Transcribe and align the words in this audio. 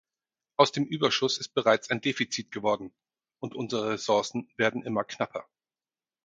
Aus 0.57 0.71
dem 0.71 0.85
Überschuss 0.85 1.37
ist 1.37 1.49
bereits 1.53 1.91
ein 1.91 2.01
Defizit 2.01 2.51
geworden, 2.51 2.91
und 3.37 3.53
unsere 3.53 3.89
Ressourcen 3.91 4.51
werden 4.57 4.81
immer 4.81 5.03
knapper. 5.03 5.45